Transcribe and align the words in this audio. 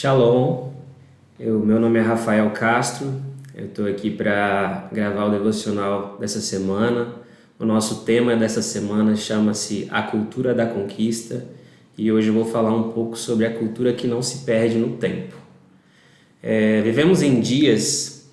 Shalom, 0.00 0.70
eu, 1.38 1.60
meu 1.60 1.78
nome 1.78 1.98
é 1.98 2.02
Rafael 2.02 2.50
Castro, 2.52 3.20
eu 3.54 3.66
estou 3.66 3.86
aqui 3.86 4.10
para 4.10 4.88
gravar 4.90 5.26
o 5.26 5.30
devocional 5.30 6.16
dessa 6.18 6.40
semana. 6.40 7.16
O 7.58 7.66
nosso 7.66 7.96
tema 7.96 8.34
dessa 8.34 8.62
semana 8.62 9.14
chama-se 9.14 9.86
A 9.90 10.00
Cultura 10.00 10.54
da 10.54 10.64
Conquista 10.64 11.44
e 11.98 12.10
hoje 12.10 12.28
eu 12.28 12.32
vou 12.32 12.46
falar 12.46 12.74
um 12.74 12.92
pouco 12.92 13.14
sobre 13.14 13.44
a 13.44 13.52
cultura 13.52 13.92
que 13.92 14.06
não 14.06 14.22
se 14.22 14.38
perde 14.46 14.78
no 14.78 14.96
tempo. 14.96 15.36
É, 16.42 16.80
vivemos 16.80 17.20
em 17.20 17.38
dias 17.38 18.30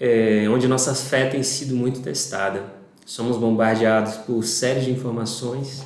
é, 0.00 0.46
onde 0.48 0.66
nossa 0.66 0.94
fé 0.94 1.26
tem 1.26 1.42
sido 1.42 1.76
muito 1.76 2.00
testada. 2.00 2.64
Somos 3.04 3.36
bombardeados 3.36 4.14
por 4.14 4.42
séries 4.42 4.86
de 4.86 4.90
informações 4.90 5.82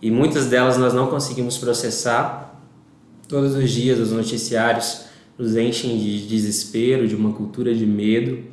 e 0.00 0.10
muitas 0.10 0.46
delas 0.46 0.78
nós 0.78 0.94
não 0.94 1.08
conseguimos 1.08 1.58
processar 1.58 2.53
Todos 3.28 3.54
os 3.54 3.70
dias 3.70 3.98
os 3.98 4.12
noticiários 4.12 5.06
nos 5.38 5.56
enchem 5.56 5.98
de 5.98 6.26
desespero, 6.26 7.08
de 7.08 7.16
uma 7.16 7.32
cultura 7.32 7.74
de 7.74 7.86
medo 7.86 8.44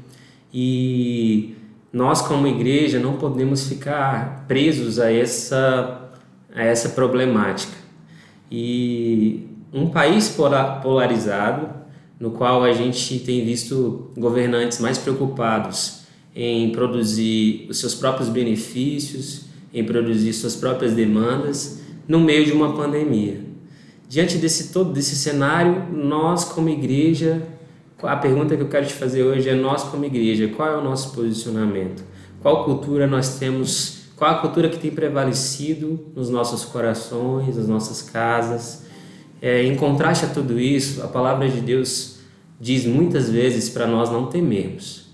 e 0.54 1.56
nós 1.92 2.22
como 2.22 2.48
igreja 2.48 3.00
não 3.00 3.18
podemos 3.18 3.68
ficar 3.68 4.46
presos 4.48 5.00
a 5.00 5.12
essa 5.12 6.10
a 6.54 6.64
essa 6.64 6.90
problemática. 6.90 7.74
E 8.52 9.48
um 9.74 9.90
país 9.90 10.36
polarizado, 10.84 11.70
no 12.20 12.32
qual 12.32 12.64
a 12.64 12.74
gente 12.74 13.20
tem 13.20 13.46
visto 13.46 14.12
governantes 14.18 14.80
mais 14.80 14.98
preocupados 14.98 16.02
em 16.36 16.72
produzir 16.72 17.68
os 17.70 17.80
seus 17.80 17.96
próprios 17.96 18.28
benefícios, 18.30 19.46
em 19.74 19.84
produzir 19.84 20.34
suas 20.34 20.56
próprias 20.56 20.94
demandas, 20.94 21.82
no 22.08 22.20
meio 22.20 22.46
de 22.46 22.52
uma 22.52 22.76
pandemia. 22.76 23.51
Diante 24.12 24.38
desse 24.38 24.74
todo 24.74 24.92
desse 24.92 25.16
cenário, 25.16 25.88
nós 25.90 26.44
como 26.44 26.68
igreja, 26.68 27.48
a 28.04 28.18
pergunta 28.18 28.58
que 28.58 28.62
eu 28.62 28.68
quero 28.68 28.86
te 28.86 28.94
fazer 28.94 29.24
hoje 29.24 29.48
é 29.48 29.56
nós 29.56 29.84
como 29.84 30.04
igreja, 30.04 30.50
qual 30.50 30.68
é 30.68 30.78
o 30.78 30.84
nosso 30.84 31.14
posicionamento? 31.14 32.04
Qual 32.42 32.66
cultura 32.66 33.08
nós 33.08 33.40
temos? 33.40 34.02
Qual 34.18 34.30
a 34.30 34.40
cultura 34.40 34.68
que 34.68 34.78
tem 34.78 34.92
prevalecido 34.92 36.08
nos 36.14 36.30
nossos 36.30 36.66
corações, 36.66 37.56
nas 37.56 37.70
nossas 37.70 38.02
casas? 38.02 38.84
É, 39.42 39.64
em 39.64 39.78
contraste 39.78 40.26
a 40.26 40.28
tudo 40.28 40.60
isso, 40.60 41.02
a 41.02 41.08
palavra 41.08 41.48
de 41.48 41.62
Deus 41.62 42.18
diz 42.60 42.86
muitas 42.86 43.30
vezes 43.30 43.70
para 43.70 43.88
nós 43.88 44.12
não 44.12 44.26
temermos. 44.26 45.06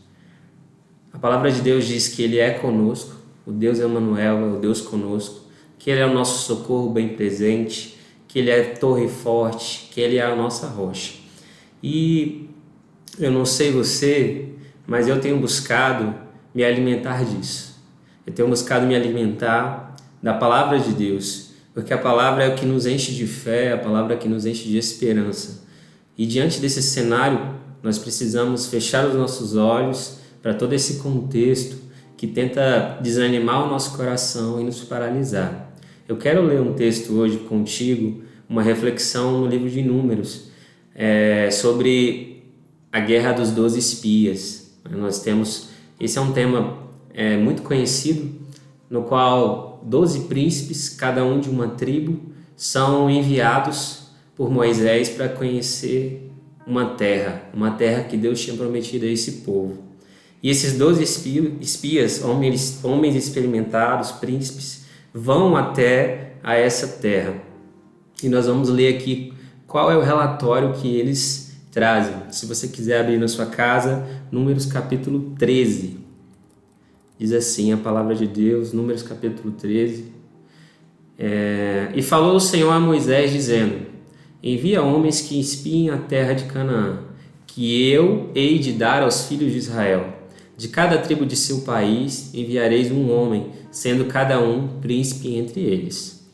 A 1.13 1.19
palavra 1.19 1.51
de 1.51 1.61
Deus 1.61 1.85
diz 1.85 2.07
que 2.07 2.23
Ele 2.23 2.39
é 2.39 2.49
conosco, 2.49 3.13
o 3.45 3.51
Deus 3.51 3.77
Emmanuel 3.77 4.37
é 4.39 4.53
o 4.55 4.59
Deus 4.59 4.81
conosco, 4.81 5.41
que 5.77 5.91
Ele 5.91 6.01
é 6.01 6.05
o 6.07 6.13
nosso 6.15 6.47
socorro 6.47 6.89
bem 6.89 7.09
presente, 7.09 7.95
que 8.27 8.39
Ele 8.39 8.49
é 8.49 8.63
torre 8.63 9.07
forte, 9.07 9.89
que 9.91 10.01
Ele 10.01 10.17
é 10.17 10.23
a 10.23 10.35
nossa 10.35 10.67
rocha. 10.67 11.13
E 11.81 12.49
eu 13.19 13.31
não 13.31 13.45
sei 13.45 13.71
você, 13.71 14.49
mas 14.85 15.07
eu 15.07 15.19
tenho 15.19 15.39
buscado 15.39 16.13
me 16.53 16.63
alimentar 16.63 17.23
disso. 17.23 17.77
Eu 18.25 18.33
tenho 18.33 18.47
buscado 18.47 18.85
me 18.85 18.95
alimentar 18.95 19.95
da 20.21 20.33
palavra 20.33 20.79
de 20.79 20.91
Deus, 20.91 21.51
porque 21.73 21.93
a 21.93 21.97
palavra 21.97 22.43
é 22.43 22.49
o 22.49 22.55
que 22.55 22.65
nos 22.65 22.85
enche 22.85 23.13
de 23.13 23.27
fé, 23.27 23.73
a 23.73 23.77
palavra 23.77 24.15
é 24.15 24.17
que 24.17 24.27
nos 24.27 24.45
enche 24.45 24.67
de 24.67 24.77
esperança. 24.77 25.65
E 26.17 26.25
diante 26.25 26.59
desse 26.59 26.81
cenário, 26.81 27.55
nós 27.83 27.97
precisamos 27.97 28.65
fechar 28.67 29.07
os 29.07 29.13
nossos 29.13 29.55
olhos 29.55 30.17
para 30.41 30.53
todo 30.53 30.73
esse 30.73 30.95
contexto 30.95 31.77
que 32.17 32.25
tenta 32.25 32.97
desanimar 33.01 33.65
o 33.65 33.69
nosso 33.69 33.95
coração 33.95 34.59
e 34.59 34.63
nos 34.63 34.81
paralisar. 34.83 35.71
Eu 36.07 36.15
quero 36.15 36.41
ler 36.41 36.61
um 36.61 36.71
texto 36.71 37.11
hoje 37.15 37.35
contigo, 37.39 38.21
uma 38.47 38.63
reflexão 38.63 39.41
no 39.41 39.45
livro 39.45 39.69
de 39.69 39.81
Números, 39.81 40.45
é, 40.95 41.51
sobre 41.51 42.45
a 42.89 43.01
Guerra 43.01 43.33
dos 43.33 43.51
Doze 43.51 43.77
Espias. 43.77 44.71
Nós 44.89 45.19
temos, 45.19 45.67
esse 45.99 46.17
é 46.17 46.21
um 46.21 46.31
tema 46.31 46.77
é, 47.13 47.35
muito 47.35 47.61
conhecido, 47.61 48.31
no 48.89 49.03
qual 49.03 49.81
doze 49.83 50.21
príncipes, 50.29 50.87
cada 50.87 51.25
um 51.25 51.41
de 51.41 51.49
uma 51.49 51.67
tribo, 51.71 52.21
são 52.55 53.09
enviados 53.09 54.03
por 54.33 54.49
Moisés 54.49 55.09
para 55.09 55.27
conhecer 55.27 56.31
uma 56.65 56.85
terra, 56.91 57.49
uma 57.53 57.71
terra 57.71 58.05
que 58.05 58.15
Deus 58.15 58.39
tinha 58.39 58.55
prometido 58.55 59.05
a 59.05 59.09
esse 59.09 59.41
povo. 59.41 59.83
E 60.41 60.49
esses 60.49 60.77
doze 60.77 61.03
espias, 61.03 62.23
homens, 62.23 62.79
homens 62.81 63.13
experimentados, 63.13 64.11
príncipes, 64.13 64.86
vão 65.13 65.55
até 65.55 66.33
a 66.43 66.55
essa 66.55 66.87
terra. 66.99 67.35
E 68.21 68.29
nós 68.29 68.47
vamos 68.47 68.69
ler 68.69 68.95
aqui 68.95 69.33
qual 69.67 69.91
é 69.91 69.97
o 69.97 70.01
relatório 70.01 70.73
que 70.73 70.95
eles 70.95 71.57
trazem. 71.71 72.15
Se 72.31 72.45
você 72.45 72.67
quiser 72.67 73.01
abrir 73.01 73.17
na 73.17 73.27
sua 73.27 73.45
casa, 73.45 74.05
Números 74.31 74.65
capítulo 74.65 75.35
13. 75.37 75.97
Diz 77.19 77.31
assim 77.31 77.71
a 77.71 77.77
palavra 77.77 78.15
de 78.15 78.27
Deus, 78.27 78.73
Números 78.73 79.03
capítulo 79.03 79.51
13. 79.51 80.11
É, 81.19 81.91
e 81.95 82.01
falou 82.01 82.35
o 82.35 82.39
Senhor 82.39 82.71
a 82.71 82.79
Moisés, 82.79 83.31
dizendo: 83.31 83.87
Envia 84.41 84.81
homens 84.81 85.21
que 85.21 85.39
espiem 85.39 85.89
a 85.89 85.97
terra 85.97 86.33
de 86.33 86.45
Canaã, 86.45 86.99
que 87.45 87.89
eu 87.89 88.31
hei 88.35 88.59
de 88.59 88.73
dar 88.73 89.01
aos 89.01 89.27
filhos 89.27 89.51
de 89.51 89.57
Israel. 89.57 90.16
De 90.57 90.67
cada 90.69 90.97
tribo 90.97 91.23
de 91.23 91.35
seu 91.35 91.61
país 91.61 92.33
enviareis 92.33 92.91
um 92.91 93.11
homem, 93.11 93.51
sendo 93.69 94.05
cada 94.05 94.39
um 94.39 94.79
príncipe 94.81 95.35
entre 95.35 95.61
eles. 95.61 96.27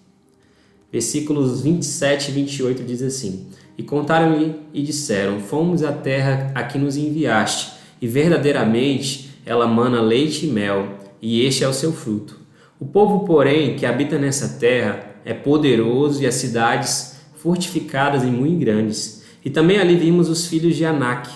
Versículos 0.90 1.62
27 1.62 2.30
e 2.30 2.34
28 2.34 2.84
diz 2.84 3.02
assim: 3.02 3.48
E 3.78 3.84
contaram-lhe 3.84 4.56
e 4.74 4.82
disseram: 4.82 5.42
Fomos 5.42 5.84
à 5.84 5.92
terra 5.92 6.54
a 6.56 6.64
que 6.64 6.78
nos 6.78 6.96
enviaste, 6.96 7.74
e 8.02 8.08
verdadeiramente 8.08 9.32
ela 9.46 9.68
mana 9.68 10.02
leite 10.02 10.46
e 10.46 10.50
mel, 10.50 11.00
e 11.22 11.46
este 11.46 11.66
é 11.66 11.68
o 11.68 11.74
seu 11.74 11.92
fruto. 11.92 12.40
O 12.80 12.86
povo, 12.86 13.26
porém, 13.26 13.76
que 13.76 13.86
habita 13.86 14.18
nessa 14.18 14.58
terra 14.58 15.18
é 15.26 15.34
poderoso 15.34 16.22
e 16.24 16.26
as 16.26 16.36
cidades 16.36 17.18
fortificadas 17.36 18.24
e 18.24 18.28
muito 18.28 18.60
grandes. 18.60 19.24
E 19.44 19.50
também 19.50 19.80
ali 19.80 19.98
vimos 19.98 20.30
os 20.30 20.46
filhos 20.48 20.78
de 20.78 20.86
Anak, 20.86 21.30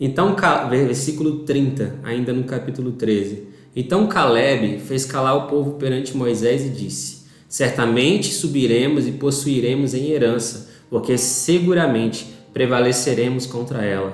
então, 0.00 0.36
versículo 0.68 1.40
30, 1.40 1.96
ainda 2.04 2.32
no 2.32 2.44
capítulo 2.44 2.92
13. 2.92 3.48
Então 3.74 4.06
Caleb 4.06 4.78
fez 4.80 5.04
calar 5.04 5.36
o 5.36 5.46
povo 5.48 5.72
perante 5.72 6.16
Moisés 6.16 6.64
e 6.64 6.68
disse: 6.68 7.24
Certamente 7.48 8.32
subiremos 8.32 9.06
e 9.06 9.12
possuiremos 9.12 9.94
em 9.94 10.10
herança, 10.10 10.68
porque 10.88 11.18
seguramente 11.18 12.26
prevaleceremos 12.52 13.44
contra 13.46 13.84
ela. 13.84 14.12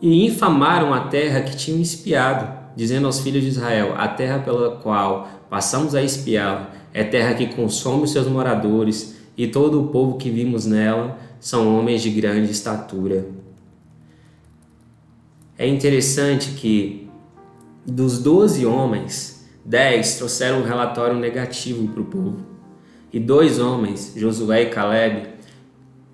E 0.00 0.24
infamaram 0.24 0.94
a 0.94 1.00
terra 1.00 1.42
que 1.42 1.56
tinham 1.56 1.80
espiado, 1.80 2.48
dizendo 2.76 3.06
aos 3.06 3.20
filhos 3.20 3.42
de 3.42 3.50
Israel: 3.50 3.94
A 3.96 4.06
terra 4.06 4.38
pela 4.38 4.76
qual 4.76 5.28
passamos 5.50 5.94
a 5.94 6.02
espiá-la 6.02 6.72
é 6.92 7.04
terra 7.04 7.34
que 7.34 7.48
consome 7.54 8.04
os 8.04 8.12
seus 8.12 8.26
moradores, 8.26 9.16
e 9.36 9.46
todo 9.46 9.80
o 9.80 9.88
povo 9.88 10.16
que 10.16 10.30
vimos 10.30 10.64
nela 10.64 11.18
são 11.40 11.78
homens 11.78 12.02
de 12.02 12.10
grande 12.10 12.50
estatura. 12.50 13.26
É 15.58 15.66
interessante 15.66 16.50
que 16.50 17.08
dos 17.86 18.18
12 18.18 18.66
homens, 18.66 19.46
10 19.64 20.16
trouxeram 20.16 20.60
um 20.60 20.64
relatório 20.64 21.16
negativo 21.16 21.88
para 21.88 22.02
o 22.02 22.04
povo. 22.04 22.46
E 23.12 23.18
dois 23.18 23.58
homens, 23.58 24.12
Josué 24.16 24.62
e 24.62 24.66
Caleb, 24.66 25.28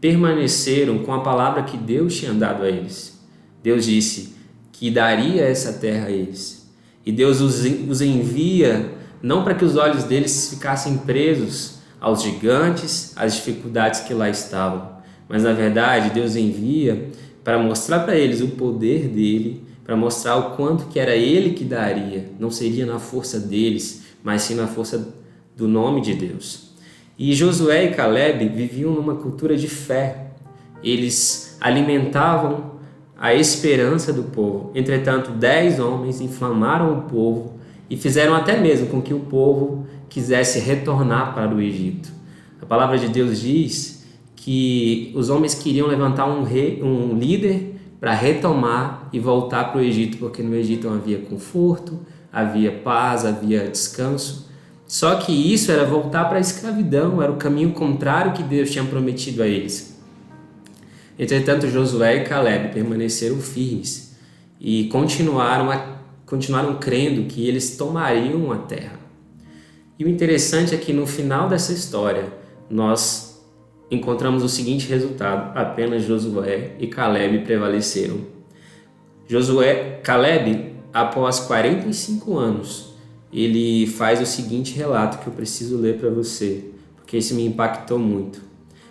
permaneceram 0.00 1.00
com 1.00 1.12
a 1.12 1.20
palavra 1.20 1.64
que 1.64 1.76
Deus 1.76 2.16
tinha 2.16 2.32
dado 2.32 2.62
a 2.62 2.68
eles. 2.68 3.20
Deus 3.62 3.84
disse 3.84 4.34
que 4.70 4.90
daria 4.90 5.42
essa 5.42 5.72
terra 5.72 6.06
a 6.06 6.10
eles. 6.10 6.70
E 7.04 7.10
Deus 7.10 7.40
os 7.40 8.00
envia 8.00 8.92
não 9.22 9.42
para 9.44 9.54
que 9.54 9.64
os 9.64 9.76
olhos 9.76 10.04
deles 10.04 10.50
ficassem 10.50 10.98
presos 10.98 11.78
aos 12.00 12.22
gigantes, 12.22 13.12
às 13.16 13.34
dificuldades 13.34 14.00
que 14.00 14.12
lá 14.12 14.28
estavam, 14.28 14.90
mas 15.28 15.44
na 15.44 15.52
verdade 15.52 16.10
Deus 16.10 16.34
envia 16.34 17.10
para 17.44 17.58
mostrar 17.58 18.00
para 18.00 18.16
eles 18.16 18.40
o 18.40 18.48
poder 18.48 19.08
dele, 19.08 19.64
para 19.84 19.96
mostrar 19.96 20.36
o 20.36 20.56
quanto 20.56 20.86
que 20.86 20.98
era 20.98 21.14
ele 21.14 21.50
que 21.50 21.64
daria, 21.64 22.30
não 22.38 22.50
seria 22.50 22.86
na 22.86 22.98
força 22.98 23.38
deles, 23.40 24.04
mas 24.22 24.42
sim 24.42 24.54
na 24.54 24.66
força 24.66 25.14
do 25.56 25.66
nome 25.66 26.00
de 26.00 26.14
Deus. 26.14 26.72
E 27.18 27.34
Josué 27.34 27.84
e 27.86 27.94
Caleb 27.94 28.48
viviam 28.48 28.92
numa 28.92 29.16
cultura 29.16 29.56
de 29.56 29.68
fé. 29.68 30.28
Eles 30.82 31.56
alimentavam 31.60 32.72
a 33.18 33.34
esperança 33.34 34.12
do 34.12 34.24
povo. 34.24 34.72
Entretanto, 34.74 35.30
dez 35.30 35.78
homens 35.78 36.20
inflamaram 36.20 36.98
o 36.98 37.02
povo 37.02 37.60
e 37.88 37.96
fizeram 37.96 38.34
até 38.34 38.58
mesmo 38.58 38.88
com 38.88 39.02
que 39.02 39.14
o 39.14 39.20
povo 39.20 39.86
quisesse 40.08 40.58
retornar 40.58 41.34
para 41.34 41.54
o 41.54 41.60
Egito. 41.60 42.10
A 42.60 42.66
palavra 42.66 42.98
de 42.98 43.08
Deus 43.08 43.40
diz 43.40 44.01
que 44.44 45.12
os 45.14 45.30
homens 45.30 45.54
queriam 45.54 45.86
levantar 45.86 46.26
um, 46.26 46.42
rei, 46.42 46.82
um 46.82 47.16
líder 47.16 47.76
para 48.00 48.12
retomar 48.12 49.08
e 49.12 49.20
voltar 49.20 49.70
para 49.70 49.80
o 49.80 49.84
Egito, 49.84 50.16
porque 50.16 50.42
no 50.42 50.52
Egito 50.56 50.88
havia 50.88 51.18
conforto, 51.18 52.00
havia 52.32 52.72
paz, 52.72 53.24
havia 53.24 53.68
descanso. 53.68 54.50
Só 54.84 55.14
que 55.14 55.30
isso 55.30 55.70
era 55.70 55.84
voltar 55.84 56.24
para 56.24 56.38
a 56.38 56.40
escravidão, 56.40 57.22
era 57.22 57.30
o 57.30 57.36
caminho 57.36 57.70
contrário 57.70 58.32
que 58.32 58.42
Deus 58.42 58.72
tinha 58.72 58.84
prometido 58.84 59.44
a 59.44 59.46
eles. 59.46 59.96
Entretanto, 61.16 61.68
Josué 61.68 62.16
e 62.16 62.24
Caleb 62.24 62.74
permaneceram 62.74 63.38
firmes 63.38 64.16
e 64.60 64.86
continuaram, 64.88 65.70
a, 65.70 65.98
continuaram 66.26 66.74
crendo 66.80 67.28
que 67.28 67.46
eles 67.46 67.76
tomariam 67.76 68.50
a 68.50 68.56
terra. 68.56 68.98
E 69.96 70.04
o 70.04 70.08
interessante 70.08 70.74
é 70.74 70.78
que 70.78 70.92
no 70.92 71.06
final 71.06 71.48
dessa 71.48 71.72
história, 71.72 72.32
nós 72.68 73.31
encontramos 73.94 74.42
o 74.42 74.48
seguinte 74.48 74.88
resultado: 74.88 75.56
apenas 75.56 76.02
Josué 76.02 76.72
e 76.78 76.86
Caleb 76.86 77.40
prevaleceram. 77.40 78.20
Josué, 79.28 80.00
Caleb, 80.02 80.72
após 80.92 81.40
45 81.40 82.38
anos, 82.38 82.94
ele 83.32 83.86
faz 83.86 84.20
o 84.20 84.26
seguinte 84.26 84.74
relato 84.74 85.18
que 85.18 85.26
eu 85.26 85.32
preciso 85.32 85.76
ler 85.76 85.98
para 85.98 86.10
você, 86.10 86.64
porque 86.96 87.18
isso 87.18 87.34
me 87.34 87.46
impactou 87.46 87.98
muito. 87.98 88.40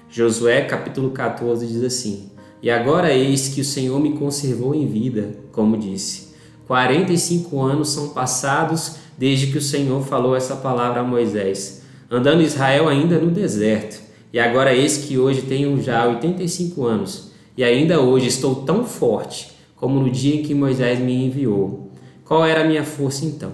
Josué 0.09 0.61
capítulo 0.61 1.11
14 1.11 1.65
diz 1.65 1.83
assim: 1.83 2.31
E 2.61 2.69
agora 2.69 3.11
eis 3.11 3.49
que 3.49 3.61
o 3.61 3.65
Senhor 3.65 3.99
me 3.99 4.13
conservou 4.13 4.75
em 4.75 4.85
vida, 4.85 5.35
como 5.51 5.77
disse. 5.77 6.31
45 6.67 7.61
anos 7.61 7.89
são 7.89 8.09
passados 8.09 8.95
desde 9.17 9.47
que 9.47 9.57
o 9.57 9.61
Senhor 9.61 10.03
falou 10.05 10.35
essa 10.35 10.55
palavra 10.55 11.01
a 11.01 11.03
Moisés, 11.03 11.83
andando 12.09 12.41
Israel 12.41 12.87
ainda 12.87 13.19
no 13.19 13.29
deserto. 13.29 14.10
E 14.33 14.39
agora 14.39 14.73
eis 14.73 14.97
que 14.97 15.17
hoje 15.17 15.41
tenho 15.41 15.81
já 15.81 16.07
85 16.07 16.85
anos, 16.85 17.31
e 17.57 17.63
ainda 17.63 17.99
hoje 17.99 18.27
estou 18.27 18.63
tão 18.63 18.85
forte 18.85 19.51
como 19.75 19.99
no 19.99 20.09
dia 20.09 20.35
em 20.35 20.43
que 20.43 20.53
Moisés 20.53 20.99
me 20.99 21.25
enviou. 21.25 21.91
Qual 22.23 22.45
era 22.45 22.61
a 22.61 22.67
minha 22.67 22.83
força 22.83 23.25
então? 23.25 23.51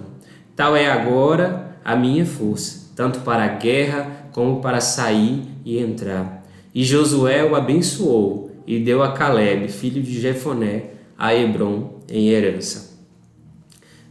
Tal 0.54 0.76
é 0.76 0.86
agora 0.88 1.78
a 1.84 1.96
minha 1.96 2.26
força, 2.26 2.92
tanto 2.94 3.20
para 3.20 3.44
a 3.44 3.48
guerra 3.48 4.28
como 4.32 4.60
para 4.60 4.80
sair 4.80 5.42
e 5.64 5.78
entrar. 5.78 6.46
E 6.74 6.84
Josué 6.84 7.44
o 7.44 7.56
abençoou 7.56 8.50
e 8.66 8.78
deu 8.78 9.02
a 9.02 9.12
Caleb, 9.12 9.68
filho 9.68 10.02
de 10.02 10.20
Jefoné, 10.20 10.90
a 11.16 11.34
Hebron 11.34 12.02
em 12.08 12.28
herança. 12.28 12.98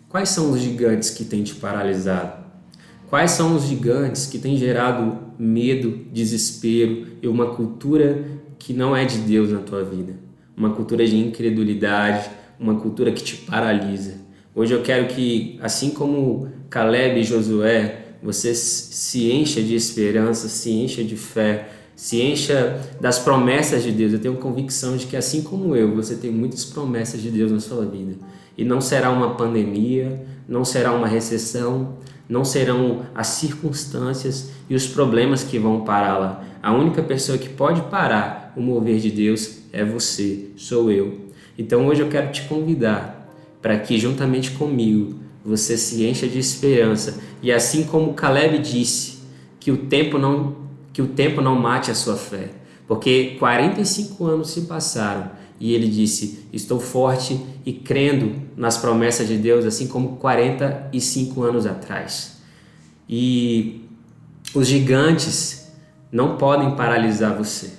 Quais 0.10 0.30
são 0.30 0.52
os 0.52 0.60
gigantes 0.60 1.12
que 1.12 1.24
têm 1.24 1.44
te 1.44 1.56
paralisado? 1.56 2.46
Quais 3.09 3.31
são 3.31 3.56
os 3.56 3.63
gigantes 3.63 4.25
que 4.25 4.38
têm 4.38 4.57
gerado 4.57 5.18
medo, 5.39 6.06
desespero 6.12 7.07
e 7.21 7.27
uma 7.27 7.56
cultura 7.56 8.25
que 8.59 8.74
não 8.74 8.94
é 8.94 9.06
de 9.06 9.19
Deus 9.19 9.50
na 9.50 9.59
tua 9.59 9.81
vida? 9.81 10.13
Uma 10.57 10.71
cultura 10.71 11.07
de 11.07 11.18
incredulidade, 11.18 12.30
uma 12.59 12.75
cultura 12.75 13.13
que 13.13 13.24
te 13.24 13.38
paralisa. 13.38 14.15
Hoje 14.54 14.74
eu 14.74 14.81
quero 14.81 15.07
que, 15.07 15.57
assim 15.62 15.92
como 15.92 16.50
Caleb 16.69 17.21
e 17.21 17.24
Josué, 17.24 18.07
você 18.21 18.54
se 18.54 19.31
encha 19.31 19.62
de 19.62 19.74
esperança, 19.74 20.50
se 20.50 20.71
encha 20.71 21.01
de 21.01 21.15
fé, 21.15 21.69
se 21.97 22.21
encha 22.21 22.79
das 23.01 23.17
promessas 23.17 23.81
de 23.81 23.91
Deus. 23.91 24.13
Eu 24.13 24.19
tenho 24.19 24.35
convicção 24.35 24.95
de 24.95 25.07
que, 25.07 25.17
assim 25.17 25.41
como 25.41 25.75
eu, 25.75 25.95
você 25.95 26.15
tem 26.15 26.31
muitas 26.31 26.63
promessas 26.63 27.19
de 27.19 27.31
Deus 27.31 27.51
na 27.51 27.59
sua 27.59 27.85
vida. 27.88 28.13
E 28.55 28.63
não 28.63 28.79
será 28.79 29.09
uma 29.09 29.33
pandemia, 29.33 30.23
não 30.47 30.63
será 30.63 30.94
uma 30.94 31.07
recessão, 31.07 31.97
não 32.29 32.45
serão 32.45 33.01
as 33.15 33.27
circunstâncias 33.27 34.51
e 34.69 34.75
os 34.75 34.85
problemas 34.85 35.44
que 35.44 35.57
vão 35.57 35.81
pará-la. 35.81 36.44
A 36.61 36.71
única 36.71 37.01
pessoa 37.01 37.35
que 37.35 37.49
pode 37.49 37.81
parar 37.89 38.53
o 38.55 38.61
mover 38.61 38.99
de 38.99 39.09
Deus 39.09 39.57
é 39.73 39.83
você, 39.83 40.49
sou 40.55 40.91
eu. 40.91 41.27
Então 41.57 41.88
hoje 41.88 42.01
eu 42.01 42.09
quero 42.09 42.31
te 42.31 42.44
convidar 42.44 43.27
para 43.59 43.75
que, 43.79 43.97
juntamente 43.97 44.51
comigo, 44.51 45.15
você 45.44 45.75
se 45.75 46.05
encha 46.05 46.27
de 46.27 46.38
esperança 46.38 47.17
e, 47.41 47.51
assim 47.51 47.85
como 47.85 48.13
Caleb 48.13 48.59
disse, 48.59 49.17
que 49.59 49.71
o 49.71 49.77
tempo 49.77 50.19
não 50.19 50.67
que 50.97 51.01
o 51.03 51.09
tempo 51.09 51.41
não 51.41 51.53
mate 51.53 51.91
a 51.91 51.94
sua 51.94 52.15
fé, 52.15 52.49
porque 52.88 53.35
45 53.38 54.25
anos 54.25 54.49
se 54.49 54.61
passaram 54.61 55.29
e 55.59 55.75
ele 55.75 55.88
disse: 55.88 56.47
Estou 56.51 56.79
forte 56.79 57.39
e 57.63 57.71
crendo 57.71 58.41
nas 58.57 58.79
promessas 58.79 59.27
de 59.27 59.38
Deus, 59.38 59.63
assim 59.63 59.85
como 59.85 60.15
45 60.15 61.44
anos 61.44 61.67
atrás. 61.67 62.41
E 63.07 63.88
os 64.55 64.65
gigantes 64.65 65.71
não 66.11 66.35
podem 66.35 66.75
paralisar 66.75 67.38
você. 67.38 67.73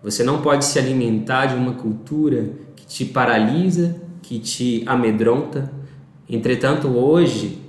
Você 0.00 0.22
não 0.22 0.40
pode 0.40 0.66
se 0.66 0.78
alimentar 0.78 1.46
de 1.46 1.56
uma 1.56 1.72
cultura 1.72 2.52
que 2.76 2.86
te 2.86 3.04
paralisa, 3.06 4.00
que 4.22 4.38
te 4.38 4.84
amedronta. 4.86 5.72
Entretanto, 6.30 6.86
hoje, 6.86 7.60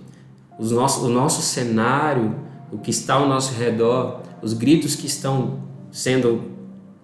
nosso, 0.59 1.07
o 1.07 1.09
nosso 1.09 1.41
cenário, 1.41 2.35
o 2.71 2.77
que 2.77 2.91
está 2.91 3.15
ao 3.15 3.27
nosso 3.27 3.55
redor, 3.55 4.26
os 4.41 4.53
gritos 4.53 4.95
que 4.95 5.07
estão 5.07 5.59
sendo 5.91 6.51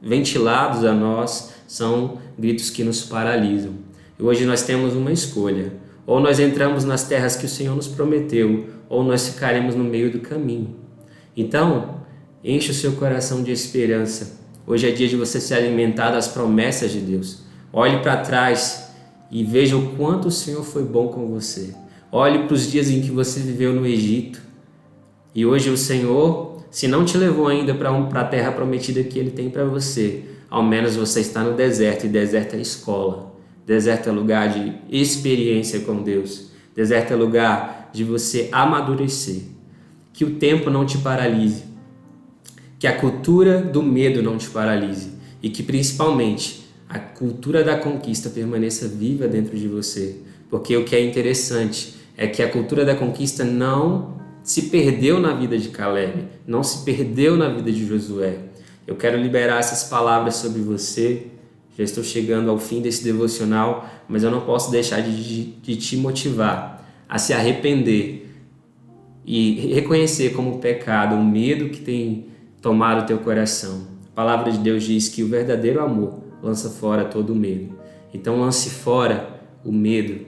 ventilados 0.02 0.84
a 0.84 0.94
nós 0.94 1.54
são 1.68 2.18
gritos 2.38 2.70
que 2.70 2.84
nos 2.84 3.04
paralisam. 3.04 3.72
E 4.20 4.24
hoje 4.24 4.46
nós 4.46 4.64
temos 4.64 4.94
uma 4.94 5.12
escolha: 5.12 5.74
ou 6.06 6.20
nós 6.20 6.40
entramos 6.40 6.84
nas 6.84 7.08
terras 7.08 7.36
que 7.36 7.46
o 7.46 7.50
Senhor 7.50 7.76
nos 7.76 7.88
prometeu, 7.88 8.68
ou 8.90 9.04
nós 9.04 9.28
ficaremos 9.28 9.76
no 9.76 9.84
meio 9.84 10.12
do 10.12 10.20
caminho. 10.20 10.76
Então, 11.36 12.02
enche 12.44 12.72
o 12.72 12.74
seu 12.74 12.94
coração 12.94 13.42
de 13.42 13.52
esperança. 13.52 14.40
Hoje 14.68 14.88
é 14.88 14.92
dia 14.92 15.08
de 15.08 15.16
você 15.16 15.40
se 15.40 15.54
alimentar 15.54 16.12
das 16.12 16.28
promessas 16.28 16.92
de 16.92 17.00
Deus. 17.00 17.44
Olhe 17.72 18.00
para 18.00 18.18
trás 18.18 18.92
e 19.32 19.44
veja 19.44 19.76
o 19.76 19.96
quanto 19.96 20.28
o 20.28 20.32
Senhor 20.32 20.64
foi 20.64 20.84
bom 20.84 21.08
com 21.08 21.28
você. 21.28 21.74
Olhe 22.12 22.46
para 22.46 22.54
os 22.54 22.72
dias 22.72 22.90
em 22.90 23.02
que 23.02 23.10
você 23.10 23.40
viveu 23.40 23.74
no 23.74 23.86
Egito. 23.86 24.42
E 25.34 25.46
hoje 25.46 25.72
o 25.72 25.78
Senhor 25.78 26.53
se 26.74 26.88
não 26.88 27.06
te 27.06 27.20
levou 27.20 27.48
ainda 27.50 27.76
para 27.76 27.94
um, 27.94 28.10
a 28.12 28.24
terra 28.24 28.52
prometida 28.52 29.04
que 29.04 29.20
Ele 29.20 29.30
tem 29.30 29.48
para 29.48 29.64
você, 29.64 30.24
ao 30.50 30.64
menos 30.64 30.96
você 30.96 31.20
está 31.20 31.44
no 31.44 31.56
deserto, 31.56 32.08
e 32.08 32.10
deserto 32.10 32.56
é 32.56 32.60
escola. 32.60 33.32
Deserto 33.64 34.10
é 34.10 34.12
lugar 34.12 34.50
de 34.50 34.74
experiência 34.90 35.82
com 35.82 36.02
Deus. 36.02 36.52
Deserto 36.76 37.14
é 37.14 37.16
lugar 37.16 37.92
de 37.94 38.04
você 38.04 38.50
amadurecer. 38.52 39.44
Que 40.12 40.26
o 40.26 40.32
tempo 40.32 40.72
não 40.72 40.84
te 40.84 40.98
paralise. 40.98 41.64
Que 42.80 42.88
a 42.88 42.98
cultura 42.98 43.62
do 43.62 43.84
medo 43.84 44.24
não 44.24 44.36
te 44.36 44.50
paralise. 44.50 45.12
E 45.44 45.52
que 45.52 45.62
principalmente 45.62 46.66
a 46.90 46.98
cultura 46.98 47.64
da 47.64 47.78
conquista 47.78 48.32
permaneça 48.32 48.88
viva 48.88 49.28
dentro 49.28 49.56
de 49.56 49.68
você. 49.68 50.22
Porque 50.50 50.76
o 50.76 50.84
que 50.84 50.96
é 50.96 51.06
interessante 51.06 51.94
é 52.18 52.26
que 52.26 52.42
a 52.42 52.50
cultura 52.50 52.84
da 52.84 52.96
conquista 52.96 53.44
não 53.44 54.23
se 54.44 54.64
perdeu 54.64 55.20
na 55.20 55.34
vida 55.34 55.58
de 55.58 55.70
Caleb, 55.70 56.26
não 56.46 56.62
se 56.62 56.84
perdeu 56.84 57.38
na 57.38 57.50
vida 57.50 57.72
de 57.72 57.86
Josué. 57.86 58.40
Eu 58.86 58.96
quero 58.96 59.18
liberar 59.18 59.60
essas 59.60 59.86
palavras 59.90 60.36
sobre 60.36 60.62
você. 60.62 61.28
Já 61.78 61.84
estou 61.84 62.04
chegando 62.04 62.52
ao 62.52 62.60
fim 62.60 62.82
desse 62.82 63.04
devocional, 63.04 63.90
mas 64.08 64.24
eu 64.24 64.30
não 64.30 64.42
posso 64.42 64.70
deixar 64.70 65.02
de, 65.02 65.24
de, 65.24 65.44
de 65.44 65.76
te 65.78 65.98
motivar 65.98 66.86
a 67.08 67.18
se 67.18 67.34
arrepender 67.34 68.30
e 69.26 69.74
reconhecer 69.74 70.34
como 70.34 70.60
pecado 70.60 71.16
o 71.16 71.24
medo 71.24 71.70
que 71.70 71.82
tem 71.82 72.28
tomado 72.62 73.04
o 73.04 73.06
teu 73.06 73.20
coração. 73.20 73.88
A 74.12 74.16
palavra 74.16 74.52
de 74.52 74.58
Deus 74.58 74.84
diz 74.84 75.08
que 75.08 75.24
o 75.24 75.28
verdadeiro 75.28 75.82
amor 75.82 76.22
lança 76.42 76.70
fora 76.70 77.06
todo 77.06 77.32
o 77.32 77.36
medo. 77.36 77.74
Então 78.14 78.40
lance 78.40 78.70
fora 78.70 79.42
o 79.64 79.72
medo, 79.72 80.26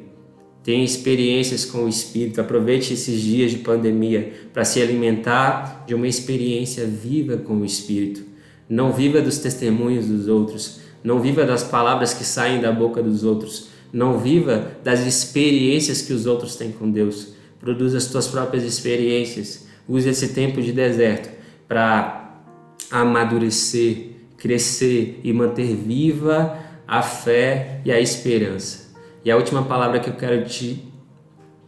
Tenha 0.65 0.83
experiências 0.83 1.63
com 1.63 1.85
o 1.85 1.87
Espírito, 1.87 2.41
aproveite 2.41 2.91
esses 2.91 3.21
dias 3.21 3.51
de 3.51 3.59
pandemia 3.59 4.33
para 4.51 4.65
se 4.65 4.81
alimentar 4.81 5.83
de 5.85 5.93
uma 5.93 6.07
experiência 6.07 6.87
viva 6.87 7.37
com 7.37 7.57
o 7.57 7.65
Espírito. 7.65 8.23
Não 8.67 8.91
viva 8.91 9.21
dos 9.21 9.37
testemunhos 9.37 10.07
dos 10.07 10.27
outros, 10.27 10.79
não 11.03 11.19
viva 11.19 11.45
das 11.45 11.63
palavras 11.63 12.15
que 12.15 12.23
saem 12.23 12.59
da 12.59 12.71
boca 12.71 13.03
dos 13.03 13.23
outros, 13.23 13.67
não 13.93 14.17
viva 14.17 14.71
das 14.83 15.05
experiências 15.05 16.01
que 16.01 16.11
os 16.11 16.25
outros 16.25 16.55
têm 16.55 16.71
com 16.71 16.89
Deus. 16.89 17.35
Produza 17.59 17.99
as 17.99 18.07
tuas 18.07 18.27
próprias 18.27 18.63
experiências. 18.63 19.67
Use 19.87 20.09
esse 20.09 20.29
tempo 20.29 20.63
de 20.63 20.71
deserto 20.71 21.29
para 21.67 22.41
amadurecer, 22.89 24.13
crescer 24.35 25.19
e 25.23 25.31
manter 25.31 25.75
viva 25.75 26.57
a 26.87 27.03
fé 27.03 27.81
e 27.85 27.91
a 27.91 28.01
esperança. 28.01 28.84
E 29.25 29.31
a 29.31 29.35
última 29.35 29.63
palavra 29.63 29.99
que 29.99 30.07
eu 30.07 30.13
quero 30.13 30.45
te 30.45 30.83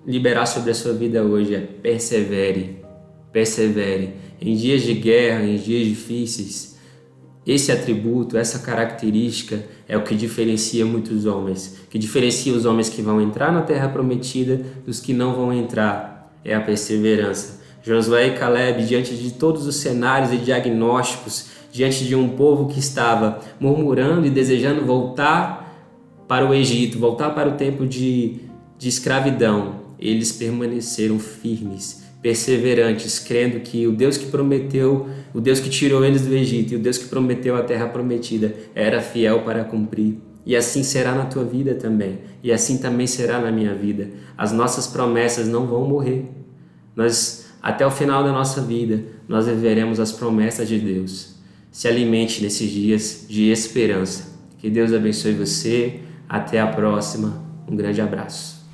liberar 0.05 0.45
sobre 0.45 0.69
a 0.69 0.75
sua 0.75 0.93
vida 0.93 1.23
hoje 1.23 1.55
é 1.55 1.59
persevere. 1.59 2.83
Persevere. 3.33 4.13
Em 4.39 4.55
dias 4.55 4.83
de 4.83 4.93
guerra, 4.93 5.43
em 5.43 5.57
dias 5.57 5.87
difíceis, 5.87 6.77
esse 7.47 7.71
atributo, 7.71 8.37
essa 8.37 8.59
característica 8.59 9.63
é 9.87 9.97
o 9.97 10.03
que 10.03 10.13
diferencia 10.13 10.85
muitos 10.85 11.25
homens, 11.25 11.79
que 11.89 11.97
diferencia 11.97 12.53
os 12.53 12.63
homens 12.63 12.89
que 12.89 13.01
vão 13.01 13.19
entrar 13.19 13.51
na 13.51 13.63
terra 13.63 13.89
prometida 13.89 14.61
dos 14.85 14.99
que 14.99 15.11
não 15.11 15.33
vão 15.33 15.51
entrar. 15.51 16.31
É 16.45 16.53
a 16.53 16.61
perseverança. 16.61 17.59
Josué 17.81 18.27
e 18.27 18.37
Caleb, 18.37 18.85
diante 18.85 19.15
de 19.15 19.31
todos 19.31 19.65
os 19.65 19.77
cenários 19.77 20.31
e 20.31 20.37
diagnósticos, 20.37 21.47
diante 21.71 22.05
de 22.05 22.15
um 22.15 22.29
povo 22.29 22.67
que 22.67 22.79
estava 22.79 23.39
murmurando 23.59 24.27
e 24.27 24.29
desejando 24.29 24.85
voltar 24.85 25.66
para 26.27 26.45
o 26.45 26.53
Egito, 26.53 26.99
voltar 26.99 27.29
para 27.31 27.49
o 27.49 27.53
tempo 27.53 27.85
de, 27.85 28.41
de 28.77 28.89
escravidão, 28.89 29.87
eles 29.99 30.31
permaneceram 30.31 31.17
firmes, 31.19 32.03
perseverantes, 32.21 33.19
crendo 33.19 33.59
que 33.61 33.87
o 33.87 33.91
Deus 33.91 34.17
que 34.17 34.27
prometeu, 34.27 35.07
o 35.33 35.39
Deus 35.39 35.59
que 35.59 35.69
tirou 35.69 36.03
eles 36.03 36.23
do 36.23 36.33
Egito 36.33 36.73
e 36.73 36.75
o 36.75 36.79
Deus 36.79 36.97
que 36.97 37.07
prometeu 37.07 37.55
a 37.55 37.63
terra 37.63 37.87
prometida 37.87 38.53
era 38.75 39.01
fiel 39.01 39.41
para 39.41 39.63
cumprir. 39.63 40.17
E 40.45 40.55
assim 40.55 40.81
será 40.81 41.13
na 41.13 41.25
tua 41.25 41.43
vida 41.43 41.75
também. 41.75 42.19
E 42.41 42.53
assim 42.53 42.77
também 42.77 43.05
será 43.05 43.39
na 43.39 43.51
minha 43.51 43.75
vida. 43.75 44.09
As 44.37 44.53
nossas 44.53 44.87
promessas 44.87 45.45
não 45.45 45.67
vão 45.67 45.85
morrer. 45.85 46.25
Nós, 46.95 47.47
até 47.61 47.85
o 47.85 47.91
final 47.91 48.23
da 48.23 48.31
nossa 48.31 48.61
vida, 48.61 49.03
nós 49.27 49.45
viveremos 49.45 49.99
as 49.99 50.13
promessas 50.13 50.67
de 50.69 50.79
Deus. 50.79 51.35
Se 51.69 51.87
alimente 51.87 52.41
nesses 52.41 52.69
dias 52.69 53.25
de 53.27 53.51
esperança. 53.51 54.37
Que 54.59 54.69
Deus 54.69 54.93
abençoe 54.93 55.33
você. 55.33 55.99
Até 56.27 56.59
a 56.59 56.67
próxima. 56.67 57.33
Um 57.67 57.75
grande 57.75 58.01
abraço. 58.01 58.65